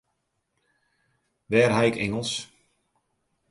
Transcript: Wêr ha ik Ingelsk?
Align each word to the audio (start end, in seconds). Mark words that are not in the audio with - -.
Wêr 1.51 1.69
ha 1.75 1.81
ik 1.89 1.95
Ingelsk? 2.05 2.39